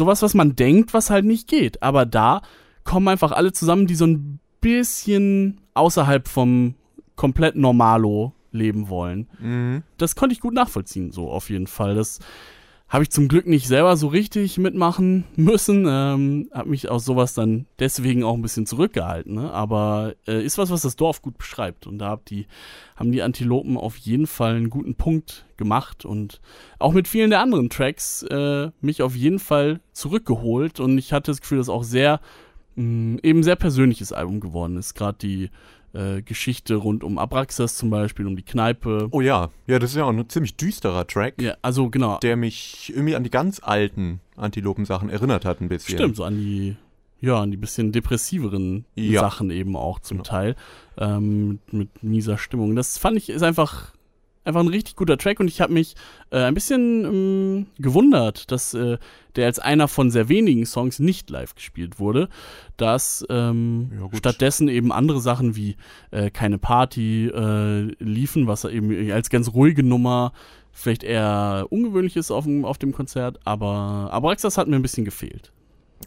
sowas, 0.01 0.23
was 0.23 0.35
man 0.35 0.57
denkt, 0.57 0.95
was 0.95 1.11
halt 1.11 1.25
nicht 1.27 1.47
geht. 1.49 1.83
Aber 1.83 2.07
da 2.07 2.41
kommen 2.85 3.09
einfach 3.09 3.33
alle 3.33 3.53
zusammen, 3.53 3.87
die 3.87 3.95
so 3.95 4.07
ein 4.07 4.41
bisschen 4.61 5.61
außerhalb 5.75 6.27
vom 6.27 6.75
komplett 7.17 7.55
Normalo 7.57 8.33
leben 8.53 8.89
wollen 8.89 9.29
Mhm. 9.39 9.83
das 9.99 10.17
konnte 10.17 10.33
ich 10.33 10.41
gut 10.41 10.55
nachvollziehen, 10.55 11.13
so 11.13 11.31
auf 11.31 11.51
jeden 11.51 11.67
Fall. 11.67 11.95
Das 11.95 12.19
habe 12.91 13.05
ich 13.05 13.11
zum 13.11 13.29
Glück 13.29 13.47
nicht 13.47 13.69
selber 13.69 13.97
so 13.97 14.09
richtig 14.09 14.59
mitmachen 14.59 15.25
müssen. 15.37 15.87
Ähm, 15.89 16.51
habe 16.53 16.71
mich 16.71 16.91
aus 16.91 17.05
sowas 17.05 17.35
dann 17.35 17.67
deswegen 17.79 18.25
auch 18.25 18.35
ein 18.35 18.43
bisschen 18.43 18.67
zurückgehalten. 18.67 19.33
Ne? 19.33 19.53
Aber 19.53 20.15
äh, 20.27 20.45
ist 20.45 20.59
was, 20.59 20.71
was 20.71 20.83
das 20.83 20.97
Dorf 20.97 21.23
gut 21.23 21.39
beschreibt. 21.39 21.87
Und 21.87 21.99
da 21.99 22.09
hab 22.09 22.25
die, 22.25 22.49
haben 22.97 23.13
die 23.13 23.23
Antilopen 23.23 23.77
auf 23.77 23.97
jeden 23.97 24.27
Fall 24.27 24.57
einen 24.57 24.71
guten 24.71 24.97
Punkt 24.97 25.47
gemacht 25.57 26.05
und 26.05 26.41
auch 26.81 26.93
mit 26.93 27.07
vielen 27.07 27.31
der 27.31 27.41
anderen 27.41 27.71
Tracks 27.71 28.25
äh, 28.25 28.71
mich 28.81 29.03
auf 29.03 29.15
jeden 29.15 29.39
Fall 29.39 29.79
zurückgeholt. 29.93 30.81
Und 30.81 30.99
ich 30.99 31.13
hatte 31.13 31.31
das 31.31 31.41
Gefühl, 31.41 31.59
dass 31.59 31.69
auch 31.69 31.85
sehr 31.85 32.21
mh, 32.75 33.21
eben 33.23 33.45
sehr 33.45 33.57
persönliches 33.57 34.13
Album 34.13 34.41
geworden 34.41 34.77
ist. 34.77 34.95
Gerade 34.95 35.19
die 35.19 35.51
äh, 35.93 36.23
Geschichte 36.23 36.77
rund 36.77 37.03
um 37.05 37.19
Abraxas 37.19 37.77
zum 37.77 37.91
Beispiel, 37.91 38.27
um 38.27 38.37
die 38.37 38.43
Kneipe. 38.45 39.09
Oh 39.11 39.21
ja, 39.21 39.51
ja, 39.67 39.79
das 39.79 39.91
ist 39.91 39.97
ja 39.97 40.05
auch 40.05 40.11
ein 40.11 40.29
ziemlich 40.29 40.57
düsterer 40.57 41.07
Track, 41.07 41.41
Ja, 41.41 41.55
also 41.63 41.91
genau. 41.91 42.19
der 42.19 42.37
mich 42.37 42.93
irgendwie 42.95 43.17
an 43.17 43.25
die 43.25 43.31
ganz 43.31 43.61
alten 43.63 44.21
Antilopen-Sachen 44.37 45.11
erinnert 45.11 45.45
hat 45.45 45.61
ein 45.61 45.69
bisschen. 45.69 45.99
Stimmt, 45.99 46.17
so 46.17 46.25
an 46.25 46.37
die, 46.37 46.77
ja, 47.21 47.41
an 47.41 47.51
die 47.51 47.57
bisschen 47.57 47.93
depressiveren 47.93 48.85
Ja. 48.95 49.21
Sachen 49.21 49.51
eben 49.51 49.77
auch 49.77 49.99
zum 50.01 50.19
Ja. 50.19 50.23
Teil. 50.23 50.57
Ähm, 50.99 51.49
mit, 51.49 51.73
mit 51.73 52.03
mieser 52.03 52.39
Stimmung. 52.39 52.77
Das 52.77 52.97
fand 52.99 53.17
ich, 53.17 53.29
ist 53.31 53.43
einfach, 53.43 53.93
einfach 54.45 54.61
ein 54.61 54.69
richtig 54.69 54.97
guter 54.97 55.19
Track 55.19 55.41
und 55.41 55.49
ich 55.49 55.61
habe 55.61 55.73
mich 55.73 55.95
äh, 56.31 56.39
ein 56.39 56.55
bisschen 56.55 57.05
ähm, 57.05 57.67
gewundert, 57.79 58.51
dass 58.51 58.75
äh, 58.75 58.99
der 59.37 59.47
als 59.47 59.59
einer 59.59 59.89
von 59.89 60.11
sehr 60.11 60.29
wenigen 60.29 60.67
Songs 60.67 60.99
nicht 60.99 61.31
live 61.31 61.55
gespielt 61.55 61.99
wurde, 61.99 62.29
dass 62.77 63.25
ähm, 63.29 63.93
Ja, 64.01 64.17
stattdessen 64.17 64.69
eben 64.69 64.93
andere 64.93 65.21
Sachen 65.21 65.57
wie 65.57 65.77
äh, 66.11 66.31
keine 66.31 66.59
Party 66.59 67.27
äh, 67.27 67.95
liefen, 68.03 68.47
was 68.47 68.65
eben 68.65 69.11
als 69.13 69.31
ganz 69.31 69.53
ruhige 69.53 69.83
Nummer 69.83 70.33
vielleicht 70.73 71.03
eher 71.03 71.67
ungewöhnlich 71.71 72.17
ist 72.17 72.31
auf 72.31 72.45
dem, 72.45 72.65
auf 72.65 72.79
dem 72.79 72.93
Konzert, 72.93 73.41
aber 73.45 74.09
Abraxas 74.13 74.57
hat 74.57 74.69
mir 74.69 74.77
ein 74.77 74.83
bisschen 74.83 75.05
gefehlt. 75.05 75.53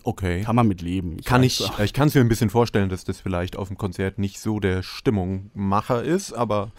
Okay. 0.01 0.41
Kann 0.41 0.55
man 0.55 0.67
mit 0.67 0.81
leben. 0.81 1.17
Kann 1.21 1.43
weiß 1.43 1.59
ich, 1.59 1.69
auch. 1.69 1.79
ich 1.79 1.93
kann 1.93 2.07
es 2.07 2.15
mir 2.15 2.21
ein 2.21 2.27
bisschen 2.27 2.49
vorstellen, 2.49 2.89
dass 2.89 3.03
das 3.03 3.21
vielleicht 3.21 3.55
auf 3.55 3.67
dem 3.67 3.77
Konzert 3.77 4.17
nicht 4.17 4.39
so 4.39 4.59
der 4.59 4.81
Stimmungmacher 4.81 6.03
ist, 6.03 6.33
aber 6.33 6.71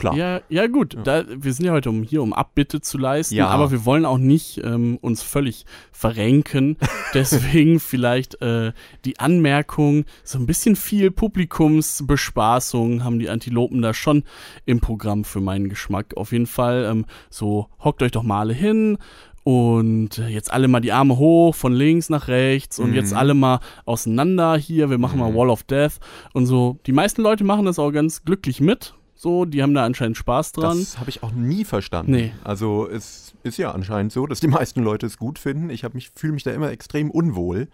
klar. 0.00 0.14
Ja, 0.16 0.40
ja 0.48 0.66
gut, 0.66 0.94
Ja. 0.94 1.02
Da, 1.02 1.24
wir 1.28 1.52
sind 1.52 1.64
ja 1.66 1.72
heute 1.72 1.90
um, 1.90 2.02
hier, 2.02 2.22
um 2.22 2.32
Abbitte 2.32 2.80
zu 2.80 2.98
leisten, 2.98 3.34
Ja. 3.36 3.46
aber 3.48 3.70
wir 3.70 3.84
wollen 3.84 4.04
auch 4.04 4.18
nicht 4.18 4.60
ähm, 4.64 4.98
uns 5.00 5.22
völlig 5.22 5.64
verrenken. 5.92 6.76
Deswegen 7.14 7.78
vielleicht 7.78 8.40
äh, 8.42 8.72
die 9.04 9.18
Anmerkung, 9.20 10.04
so 10.24 10.38
ein 10.38 10.46
bisschen 10.46 10.74
viel 10.76 11.10
Publikumsbespaßung 11.10 13.04
haben 13.04 13.18
die 13.18 13.28
Antilopen 13.30 13.82
da 13.82 13.94
schon 13.94 14.24
im 14.66 14.80
Programm 14.80 15.24
für 15.24 15.40
meinen 15.40 15.68
Geschmack. 15.68 16.16
Auf 16.16 16.32
jeden 16.32 16.46
Fall, 16.46 16.86
ähm, 16.90 17.04
so 17.28 17.68
hockt 17.84 18.02
euch 18.02 18.12
doch 18.12 18.22
mal 18.22 18.40
alle 18.40 18.54
hin 18.54 18.98
und 19.42 20.18
jetzt 20.28 20.52
alle 20.52 20.68
mal 20.68 20.80
die 20.80 20.92
Arme 20.92 21.16
hoch, 21.16 21.54
von 21.54 21.72
links 21.72 22.10
nach 22.10 22.28
rechts 22.28 22.78
und 22.78 22.90
Mhm. 22.90 22.94
jetzt 22.96 23.14
alle 23.14 23.34
mal 23.34 23.60
auseinander 23.86 24.56
hier, 24.56 24.90
wir 24.90 24.98
machen 24.98 25.18
mal 25.18 25.30
Mhm. 25.32 25.36
Wall 25.36 25.50
of 25.50 25.62
Death 25.64 25.94
und 26.34 26.46
so. 26.46 26.78
Die 26.86 26.92
meisten 26.92 27.22
Leute 27.22 27.44
machen 27.44 27.64
das 27.64 27.78
auch 27.78 27.90
ganz 27.90 28.24
glücklich 28.24 28.60
mit. 28.60 28.94
So, 29.22 29.44
die 29.44 29.62
haben 29.62 29.74
da 29.74 29.84
anscheinend 29.84 30.16
Spaß 30.16 30.52
dran. 30.52 30.78
Das 30.78 30.98
habe 30.98 31.10
ich 31.10 31.22
auch 31.22 31.32
nie 31.32 31.66
verstanden. 31.66 32.12
Nee. 32.12 32.32
Also 32.42 32.88
es 32.88 33.34
ist 33.42 33.58
ja 33.58 33.70
anscheinend 33.72 34.12
so, 34.12 34.26
dass 34.26 34.40
die 34.40 34.48
meisten 34.58 34.82
Leute 34.82 35.04
es 35.04 35.18
gut 35.18 35.38
finden. 35.38 35.68
Ich 35.68 35.84
habe 35.84 35.94
mich 35.94 36.08
fühle 36.14 36.32
mich 36.32 36.42
da 36.42 36.52
immer 36.52 36.70
extrem 36.70 37.10
unwohl 37.10 37.68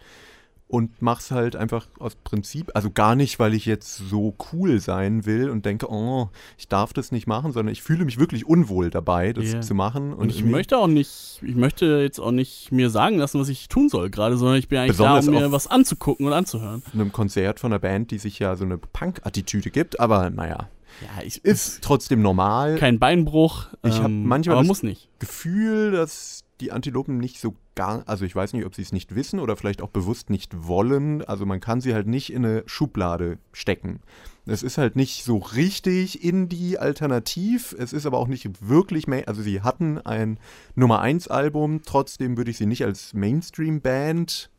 und 0.67 1.01
mach's 1.01 1.31
halt 1.31 1.55
einfach 1.55 1.87
aus 1.99 2.15
Prinzip, 2.15 2.71
also 2.73 2.91
gar 2.91 3.15
nicht, 3.15 3.39
weil 3.39 3.53
ich 3.53 3.65
jetzt 3.65 3.95
so 4.09 4.35
cool 4.51 4.81
sein 4.81 5.25
will 5.25 5.49
und 5.49 5.65
denke, 5.65 5.89
oh, 5.89 6.27
ich 6.57 6.67
darf 6.67 6.91
das 6.91 7.13
nicht 7.13 7.27
machen, 7.27 7.53
sondern 7.53 7.71
ich 7.71 7.81
fühle 7.81 8.03
mich 8.03 8.19
wirklich 8.19 8.45
unwohl 8.45 8.89
dabei, 8.89 9.31
das 9.31 9.53
Ja. 9.53 9.61
zu 9.61 9.73
machen 9.73 10.11
und, 10.11 10.19
Und 10.19 10.29
ich 10.31 10.43
möchte 10.43 10.77
auch 10.77 10.87
nicht, 10.87 11.39
ich 11.41 11.55
möchte 11.55 12.01
jetzt 12.01 12.19
auch 12.19 12.31
nicht 12.31 12.73
mir 12.73 12.89
sagen 12.89 13.19
lassen, 13.19 13.39
was 13.39 13.47
ich 13.47 13.69
tun 13.69 13.87
soll 13.87 14.09
gerade, 14.09 14.35
sondern 14.35 14.57
ich 14.57 14.67
bin 14.67 14.79
eigentlich 14.79 14.97
Besonders 14.97 15.25
da, 15.27 15.31
um 15.31 15.37
mir 15.37 15.51
was 15.53 15.67
anzugucken 15.67 16.25
und 16.27 16.33
anzuhören. 16.33 16.83
einem 16.93 17.13
Konzert 17.13 17.61
von 17.61 17.71
einer 17.71 17.79
Band, 17.79 18.11
die 18.11 18.17
sich 18.17 18.37
ja 18.39 18.57
so 18.57 18.65
eine 18.65 18.77
Punk-Attitüde 18.77 19.69
gibt, 19.71 20.01
aber 20.01 20.29
naja, 20.29 20.67
Ja, 21.01 21.23
ich 21.23 21.43
ist 21.45 21.81
trotzdem 21.81 22.21
normal. 22.21 22.77
kein 22.77 22.99
Beinbruch. 22.99 23.67
Ich 23.83 23.99
hab 23.99 24.05
ähm, 24.05 24.25
manchmal 24.25 24.55
aber 24.55 24.63
das- 24.63 24.67
muss 24.67 24.83
nicht. 24.83 25.09
Gefühl, 25.19 25.91
dass 25.91 26.43
die 26.59 26.71
Antilopen 26.71 27.17
nicht 27.19 27.39
so 27.39 27.53
gar, 27.75 28.01
also 28.07 28.25
ich 28.25 28.35
weiß 28.35 28.53
nicht, 28.53 28.65
ob 28.65 28.73
sie 28.73 28.81
es 28.81 28.91
nicht 28.91 29.13
wissen 29.13 29.39
oder 29.39 29.55
vielleicht 29.55 29.83
auch 29.83 29.89
bewusst 29.89 30.31
nicht 30.31 30.67
wollen. 30.67 31.23
Also 31.23 31.45
man 31.45 31.59
kann 31.59 31.81
sie 31.81 31.93
halt 31.93 32.07
nicht 32.07 32.33
in 32.33 32.43
eine 32.43 32.63
Schublade 32.65 33.37
stecken. 33.53 33.99
Es 34.47 34.63
ist 34.63 34.79
halt 34.79 34.95
nicht 34.95 35.23
so 35.23 35.37
richtig 35.37 36.23
Indie-Alternativ. 36.23 37.75
Es 37.77 37.93
ist 37.93 38.07
aber 38.07 38.17
auch 38.17 38.27
nicht 38.27 38.67
wirklich, 38.67 39.05
Main 39.05 39.27
also 39.27 39.43
sie 39.43 39.61
hatten 39.61 39.99
ein 39.99 40.39
Nummer 40.73 40.99
1 41.01 41.27
Album. 41.27 41.81
Trotzdem 41.85 42.37
würde 42.37 42.49
ich 42.49 42.57
sie 42.57 42.65
nicht 42.65 42.83
als 42.85 43.13
Mainstream-Band 43.13 44.49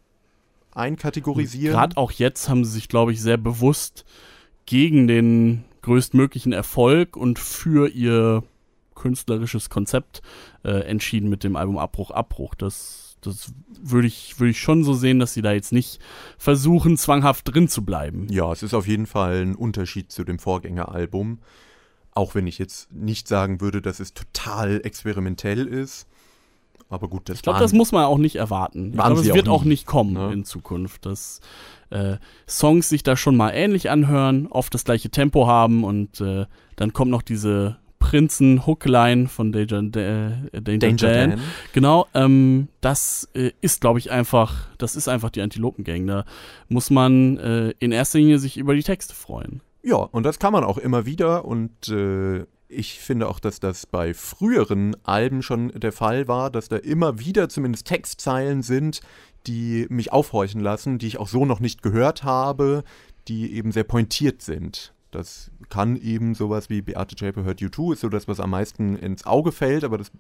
einkategorisieren. 0.75 1.75
Gerade 1.75 1.97
auch 1.97 2.13
jetzt 2.13 2.49
haben 2.49 2.65
sie 2.65 2.73
sich, 2.73 2.89
glaube 2.89 3.13
ich, 3.13 3.21
sehr 3.21 3.39
bewusst 3.39 4.05
gegen 4.67 5.09
den 5.09 5.65
größtmöglichen 5.89 6.53
Erfolg 6.53 7.17
und 7.17 7.39
für 7.39 7.89
ihr 7.89 8.43
künstlerisches 8.95 9.71
Konzept 9.71 10.21
äh, 10.65 10.83
entschieden 10.83 11.31
mit 11.31 11.45
dem 11.45 11.57
Album 11.57 11.79
Abbruch, 11.79 12.11
Abbruch. 12.11 12.55
Das, 12.55 13.17
das 13.23 13.53
würde 13.81 14.07
ich, 14.07 14.39
würd 14.39 14.51
ich 14.51 14.61
schon 14.61 14.85
so 14.85 14.93
sehen, 14.93 15.19
dass 15.19 15.33
sie 15.33 15.41
da 15.41 15.53
jetzt 15.53 15.73
nicht 15.73 15.99
versuchen, 16.37 16.99
zwanghaft 16.99 17.55
drin 17.55 17.69
zu 17.69 17.87
bleiben. 17.87 18.27
Ja, 18.29 18.53
es 18.53 18.63
ist 18.63 18.75
auf 18.75 18.87
jeden 18.87 19.07
Fall 19.07 19.41
ein 19.41 19.55
Unterschied 19.55 20.13
zu 20.13 20.25
dem 20.25 20.39
Vorgängeralbum. 20.39 21.39
Auch 22.13 22.35
wenn 22.35 22.47
ich 22.47 22.59
jetzt 22.59 22.93
nicht 22.93 23.27
sagen 23.27 23.63
würde, 23.63 23.81
dass 23.81 23.99
es 23.99 24.13
total 24.13 24.83
experimentell 24.85 25.67
ist. 25.67 26.07
Aber 26.91 27.09
gut, 27.09 27.29
das 27.29 27.37
Ich 27.37 27.43
glaube, 27.43 27.59
das 27.59 27.73
muss 27.73 27.93
man 27.93 28.05
auch 28.05 28.19
nicht 28.19 28.37
erwarten. 28.37 28.89
Ich 28.89 28.93
glaube, 28.95 29.21
es 29.21 29.35
wird 29.35 29.49
auch 29.49 29.65
nicht 29.65 29.87
kommen 29.87 30.15
ne? 30.15 30.33
in 30.33 30.45
Zukunft, 30.45 31.05
dass 31.05 31.41
äh, 31.91 32.17
Songs 32.49 32.89
sich 32.89 33.03
da 33.03 33.17
schon 33.17 33.37
mal 33.37 33.51
ähnlich 33.51 33.91
anhören, 33.91 34.47
oft 34.47 34.73
das 34.75 34.85
gleiche 34.85 35.11
Tempo 35.11 35.47
haben 35.47 35.85
und 35.85 36.21
äh, 36.21 36.47
dann 36.77 36.93
kommt 36.93 37.11
noch 37.11 37.23
diese 37.23 37.77
Prinzen-Hookline 37.99 39.29
von 39.29 39.53
Danger, 39.53 39.83
äh, 39.97 40.61
Danger, 40.61 40.79
Danger 40.79 41.13
Dan. 41.13 41.31
Dan. 41.31 41.41
Genau, 41.73 42.07
ähm, 42.15 42.69
das 42.81 43.29
äh, 43.35 43.51
ist, 43.61 43.81
glaube 43.81 43.99
ich, 43.99 44.11
einfach, 44.11 44.69
das 44.79 44.97
ist 44.97 45.09
einfach 45.09 45.31
die 45.31 45.43
Antilopengang. 45.43 46.07
Da 46.07 46.25
muss 46.69 46.91
man 46.91 47.37
äh, 47.39 47.75
in 47.81 47.93
erster 47.93 48.19
Linie 48.19 48.39
sich 48.39 48.57
über 48.57 48.75
die 48.75 48.83
Texte 48.83 49.15
freuen. 49.15 49.61
Ja, 49.83 49.97
und 49.97 50.25
das 50.25 50.39
kann 50.39 50.53
man 50.53 50.65
auch 50.65 50.79
immer 50.79 51.07
wieder 51.07 51.45
und 51.45 51.89
äh, 51.89 52.47
ich 52.69 53.01
finde 53.01 53.29
auch, 53.29 53.41
dass 53.41 53.61
das 53.61 53.87
bei 53.87 54.15
früheren 54.15 54.97
Alben 55.05 55.43
schon 55.43 55.69
der 55.69 55.93
Fall 55.93 56.29
war, 56.29 56.51
dass 56.51 56.69
da 56.69 56.77
immer 56.77 57.19
wieder 57.19 57.49
zumindest 57.49 57.87
Textzeilen 57.87 58.63
sind, 58.63 59.01
die 59.47 59.87
mich 59.89 60.13
aufhorchen 60.13 60.61
lassen, 60.61 60.99
die 60.99 61.07
ich 61.07 61.19
auch 61.19 61.29
so 61.29 61.47
noch 61.47 61.61
nicht 61.61 61.83
gehört 61.83 62.25
habe, 62.25 62.85
die 63.27 63.55
eben 63.55 63.73
sehr 63.73 63.85
pointiert 63.85 64.43
sind. 64.43 64.93
Das 65.11 65.51
kann 65.71 65.97
eben 65.97 66.35
sowas 66.35 66.69
wie 66.69 66.83
Beate 66.83 67.17
Zschäpe 67.17 67.43
hört 67.43 67.61
You 67.61 67.71
Too, 67.71 67.93
ist 67.93 68.01
so 68.01 68.11
das, 68.11 68.29
was 68.29 68.41
am 68.41 68.51
meisten 68.51 68.97
ins 68.97 69.25
Auge 69.25 69.53
fällt, 69.53 69.85
aber 69.85 69.97
das 69.97 70.13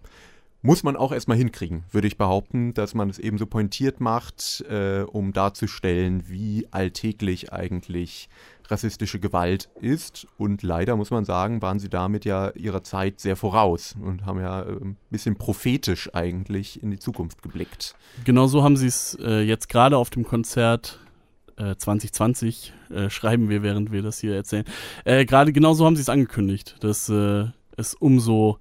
muss 0.63 0.83
man 0.83 0.97
auch 0.97 1.13
erstmal 1.13 1.37
hinkriegen, 1.37 1.85
würde 1.93 2.09
ich 2.09 2.17
behaupten, 2.17 2.75
dass 2.75 2.95
man 2.95 3.11
es 3.11 3.19
eben 3.19 3.39
so 3.39 3.47
pointiert 3.47 4.01
macht, 4.01 4.65
äh, 4.69 5.03
um 5.03 5.33
darzustellen, 5.33 6.25
wie 6.29 6.67
alltäglich 6.73 7.53
eigentlich 7.53 8.29
rassistische 8.69 9.19
Gewalt 9.19 9.69
ist. 9.81 10.27
Und 10.37 10.63
leider 10.63 10.97
muss 10.97 11.11
man 11.11 11.25
sagen, 11.25 11.63
waren 11.63 11.79
sie 11.79 11.89
damit 11.89 12.25
ja 12.25 12.51
ihrer 12.51 12.83
Zeit 12.83 13.21
sehr 13.21 13.37
voraus 13.37 13.95
und 14.01 14.27
haben 14.27 14.41
ja 14.41 14.63
äh, 14.63 14.73
ein 14.73 14.97
bisschen 15.11 15.37
prophetisch 15.37 16.15
eigentlich 16.15 16.83
in 16.83 16.91
die 16.91 16.99
Zukunft 16.99 17.43
geblickt. 17.43 17.95
Genau 18.25 18.47
so 18.47 18.63
haben 18.63 18.77
sie 18.77 18.87
es 18.87 19.19
äh, 19.21 19.41
jetzt 19.41 19.69
gerade 19.69 19.97
auf 19.97 20.11
dem 20.11 20.25
Konzert 20.25 21.01
äh, 21.57 21.77
2020, 21.77 22.73
äh, 22.91 23.11
schreiben 23.11 23.49
wir, 23.49 23.63
während 23.63 23.93
wir 23.93 24.03
das 24.03 24.19
hier 24.19 24.35
erzählen. 24.35 24.65
Äh, 25.05 25.25
gerade 25.25 25.53
genau 25.53 25.75
so 25.75 25.85
haben 25.85 25.97
sie 25.97 26.03
es 26.03 26.09
angekündigt, 26.09 26.77
dass 26.81 27.09
äh, 27.09 27.47
es 27.77 27.95
umso 27.95 28.59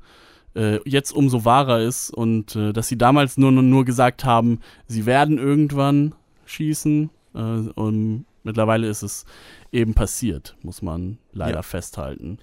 äh, 0.56 0.80
jetzt 0.90 1.12
umso 1.12 1.46
wahrer 1.46 1.82
ist 1.82 2.10
und 2.10 2.56
äh, 2.56 2.74
dass 2.74 2.88
sie 2.88 2.98
damals 2.98 3.38
nur, 3.38 3.52
nur, 3.52 3.86
gesagt 3.86 4.26
haben, 4.26 4.60
sie 4.88 5.06
werden 5.06 5.38
irgendwann 5.38 6.16
schießen 6.46 7.10
äh, 7.36 7.40
und 7.40 8.26
mittlerweile 8.48 8.88
ist 8.88 9.04
es 9.04 9.26
eben 9.72 9.94
passiert, 9.94 10.56
muss 10.64 10.82
man 10.82 11.20
leider 11.32 11.58
Ja. 11.58 11.64
festhalten. 11.64 12.40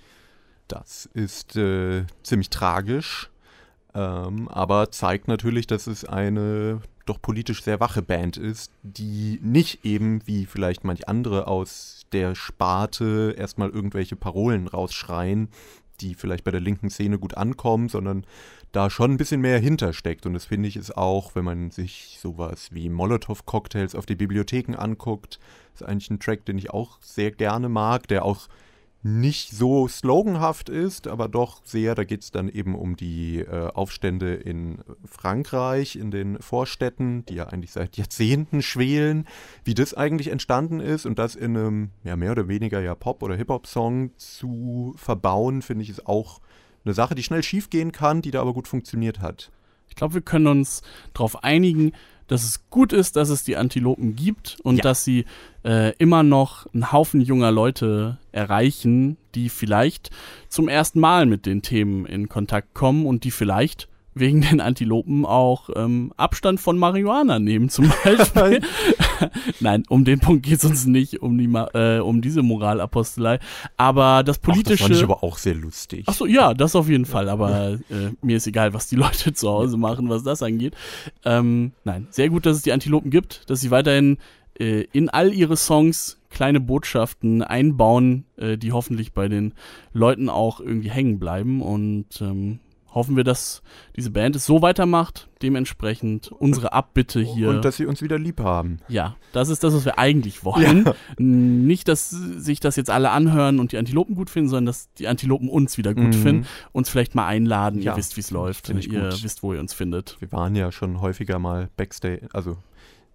Das 0.69 1.09
ist 1.13 1.57
äh, 1.57 2.05
ziemlich 2.23 2.51
tragisch, 2.51 3.31
ähm, 3.95 4.49
aber 4.49 4.91
zeigt 4.91 5.29
natürlich, 5.29 5.67
dass 5.67 5.87
es 5.87 6.05
eine 6.05 6.81
doch 7.07 7.21
politisch 7.21 7.63
sehr 7.63 7.81
wache 7.81 8.01
Band 8.01 8.39
ist, 8.39 8.71
die 8.83 9.39
nicht 9.43 9.85
eben 9.85 10.27
wie 10.27 10.47
vielleicht 10.47 10.85
manch 10.85 11.07
andere 11.07 11.47
aus 11.49 12.07
der 12.13 12.35
Sparte 12.35 13.35
erstmal 13.37 13.69
irgendwelche 13.69 14.17
Parolen 14.17 14.69
rausschreien, 14.69 15.49
die 16.01 16.15
vielleicht 16.15 16.45
bei 16.45 16.51
der 16.51 16.61
linken 16.63 16.89
Szene 16.89 17.19
gut 17.19 17.37
ankommen, 17.37 17.91
sondern 17.91 18.25
da 18.75 18.91
schon 18.91 19.13
ein 19.13 19.17
bisschen 19.17 19.41
mehr 19.41 19.59
hintersteckt. 19.59 20.27
Und 20.27 20.35
das 20.35 20.45
finde 20.45 20.69
ich 20.69 20.77
ist 20.77 20.97
auch, 20.97 21.35
wenn 21.35 21.45
man 21.45 21.71
sich 21.71 22.19
sowas 22.21 22.69
wie 22.73 22.89
Molotow-Cocktails 22.89 23.95
auf 23.95 24.07
die 24.07 24.17
Bibliotheken 24.17 24.75
anguckt, 24.77 25.39
ist 25.75 25.83
eigentlich 25.83 26.11
ein 26.11 26.21
Track, 26.21 26.45
den 26.45 26.59
ich 26.59 26.71
auch 26.71 26.99
sehr 27.01 27.31
gerne 27.31 27.69
mag, 27.69 28.09
der 28.09 28.25
auch 28.25 28.49
nicht 29.07 29.51
so 29.51 29.87
sloganhaft 29.87 30.71
ist, 30.71 31.09
aber 31.09 31.29
doch 31.29 31.61
sehr, 31.63 31.95
da 31.95 32.05
geht 32.05 32.23
es 32.23 32.31
dann 32.31 32.49
eben 32.49 32.75
um 32.75 32.97
die 32.97 33.41
äh, 33.41 33.69
Aufstände 33.75 34.35
in 34.35 34.79
Frankreich, 35.05 35.97
in 35.97 36.11
den 36.11 36.41
Vorstädten, 36.41 37.23
die 37.27 37.35
ja 37.35 37.49
eigentlich 37.49 37.73
seit 37.73 37.99
Jahrzehnten 37.99 38.63
schwelen, 38.63 39.27
wie 39.63 39.75
das 39.75 39.93
eigentlich 39.93 40.29
entstanden 40.29 40.81
ist 40.81 41.05
und 41.05 41.19
das 41.19 41.35
in 41.35 41.55
einem 41.55 41.91
ja, 42.03 42.17
mehr 42.17 42.33
oder 42.33 42.49
weniger 42.49 42.81
ja 42.81 42.95
Pop- 42.95 43.23
oder 43.23 43.37
Hip-Hop-Song 43.37 44.17
zu 44.17 44.95
verbauen, 44.97 45.61
finde 45.61 45.83
ich, 45.83 45.91
ist 45.91 46.07
auch 46.07 46.41
eine 46.85 46.95
Sache, 46.95 47.15
die 47.15 47.23
schnell 47.23 47.43
schiefgehen 47.43 47.93
kann, 47.93 48.23
die 48.23 48.31
da 48.31 48.41
aber 48.41 48.53
gut 48.53 48.69
funktioniert 48.69 49.21
hat. 49.21 49.51
Ich 49.89 49.95
glaube, 49.95 50.15
wir 50.15 50.23
können 50.23 50.47
uns 50.47 50.83
darauf 51.13 51.45
einigen, 51.45 51.93
dass 52.27 52.43
es 52.45 52.69
gut 52.71 52.93
ist, 52.93 53.17
dass 53.17 53.29
es 53.29 53.45
die 53.45 53.57
Antilopen 53.57 54.17
gibt 54.17 54.59
und 54.63 54.77
Ja. 54.77 54.83
dass 54.83 55.05
sie 55.05 55.27
äh, 55.65 55.95
immer 55.99 56.23
noch 56.23 56.67
einen 56.73 56.91
Haufen 56.91 57.21
junger 57.21 57.51
Leute 57.53 58.19
erreichen, 58.33 59.17
die 59.35 59.49
vielleicht 59.51 60.11
zum 60.49 60.69
ersten 60.69 61.01
Mal 61.01 61.27
mit 61.27 61.45
den 61.47 61.61
Themen 61.63 62.07
in 62.07 62.29
Kontakt 62.29 62.73
kommen 62.75 63.05
und 63.07 63.25
die 63.25 63.31
vielleicht 63.31 63.89
wegen 64.15 64.41
den 64.41 64.61
Antilopen 64.61 65.27
auch 65.27 65.71
ähm, 65.75 66.13
Abstand 66.17 66.61
von 66.61 66.79
Marihuana 66.79 67.39
nehmen 67.39 67.69
zum 67.69 67.93
Beispiel. 68.05 68.61
Nein, 69.61 69.85
um 69.89 70.05
den 70.05 70.21
Punkt 70.21 70.45
geht 70.45 70.59
es 70.59 70.65
uns 70.65 70.87
nicht, 70.87 71.23
um, 71.23 71.37
die, 71.37 71.47
äh, 71.75 71.99
um 71.99 72.21
diese 72.23 72.43
Moralapostelei. 72.43 73.39
Aber 73.77 74.23
das 74.23 74.39
Ach, 74.39 74.39
das 74.39 74.39
politische... 74.39 74.85
fand 74.85 74.97
ich 74.97 75.03
aber 75.03 75.23
auch 75.23 75.39
sehr 75.39 75.55
lustig. 75.55 76.05
Ach 76.07 76.15
so, 76.15 76.27
ja, 76.27 76.55
das 76.55 76.77
auf 76.77 76.89
jeden 76.89 77.07
Fall. 77.07 77.29
Aber 77.29 77.79
äh, 77.91 78.11
mir 78.23 78.37
ist 78.37 78.47
egal, 78.47 78.75
was 78.75 78.89
die 78.89 78.97
Leute 78.97 79.33
zu 79.33 79.49
Hause 79.49 79.77
machen, 79.77 80.09
was 80.09 80.23
das 80.23 80.43
angeht. 80.43 80.75
Ähm, 81.25 81.73
nein, 81.85 82.07
sehr 82.11 82.29
gut, 82.29 82.47
dass 82.47 82.57
es 82.57 82.63
die 82.63 82.73
Antilopen 82.73 83.11
gibt, 83.11 83.49
dass 83.51 83.61
sie 83.61 83.71
weiterhin 83.71 84.19
äh, 84.59 84.87
in 84.93 85.09
all 85.09 85.33
ihre 85.33 85.57
Songs 85.57 86.19
kleine 86.31 86.61
Botschaften 86.61 87.43
einbauen, 87.43 88.25
äh, 88.37 88.59
die 88.59 88.73
hoffentlich 88.73 89.13
bei 89.13 89.29
den 89.29 89.55
Leuten 89.93 90.29
auch 90.29 90.61
irgendwie 90.61 90.91
hängen 90.91 91.19
bleiben. 91.19 91.63
Und 91.63 92.21
ähm, 92.21 92.59
hoffen 92.95 93.17
wir, 93.17 93.25
dass 93.25 93.63
diese 93.97 94.11
Band 94.11 94.37
es 94.37 94.47
so 94.47 94.63
weitermacht. 94.63 95.29
Dementsprechend 95.43 96.31
unsere 96.33 96.73
Abbitte 96.73 97.21
hier. 97.21 97.51
Und 97.51 97.65
dass 97.65 97.77
sie 97.77 97.87
uns 97.87 98.01
wieder 98.01 98.19
lieb 98.19 98.41
haben. 98.41 98.79
Ja, 98.89 99.17
das 99.33 99.49
ist 99.49 99.63
das, 99.65 99.75
was 99.75 99.85
wir 99.85 99.99
eigentlich 99.99 100.45
wollen. 100.45 100.89
N- 101.19 101.67
Nicht, 101.67 101.89
dass 101.89 102.09
sich 102.11 102.61
das 102.61 102.77
jetzt 102.77 102.91
alle 102.91 103.11
anhören 103.11 103.59
und 103.61 103.73
die 103.73 103.79
Antilopen 103.79 104.15
gut 104.15 104.31
finden, 104.31 104.49
sondern 104.49 104.67
dass 104.67 104.93
die 104.95 105.09
Antilopen 105.09 105.49
uns 105.49 105.77
wieder 105.77 105.93
gut 105.95 106.07
Mhm. 106.07 106.13
finden, 106.13 106.47
uns 106.73 106.89
vielleicht 106.89 107.15
mal 107.15 107.27
einladen. 107.27 107.83
Ja, 107.83 107.93
ihr 107.93 107.97
wisst, 107.99 108.17
wie 108.17 108.21
es 108.21 108.31
läuft. 108.31 108.69
Ihr 108.69 108.75
gut. 108.77 109.23
wisst, 109.23 109.43
wo 109.43 109.53
ihr 109.53 109.61
uns 109.61 109.75
findet. 109.75 110.17
Wir 110.21 110.31
waren 110.33 110.55
ja 110.55 110.71
schon 110.73 111.01
häufiger 111.01 111.39
mal 111.39 111.69
Backstage, 111.77 112.29
also 112.33 112.57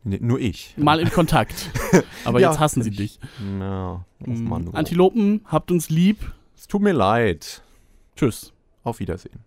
nee, 0.04 0.20
nur 0.22 0.40
ich. 0.40 0.74
Mal 0.78 1.00
in 1.00 1.10
Kontakt. 1.10 1.72
Aber 2.26 2.40
Ja, 2.40 2.50
jetzt 2.52 2.60
hassen 2.60 2.84
sie 2.84 2.90
ich- 2.92 2.98
dich. 2.98 3.20
Ja, 3.60 4.06
Mm, 4.20 4.44
Mann, 4.50 4.68
oh. 4.68 4.72
Antilopen, 4.76 5.42
habt 5.46 5.72
uns 5.72 5.90
lieb. 5.90 6.34
Es 6.58 6.68
tut 6.68 6.82
mir 6.82 6.92
leid. 6.92 7.62
Tschüss. 8.18 8.52
Auf 8.84 9.00
Wiedersehen. 9.00 9.40